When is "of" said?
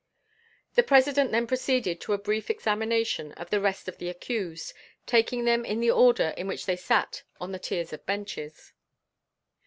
3.33-3.51, 3.87-3.99, 7.93-8.03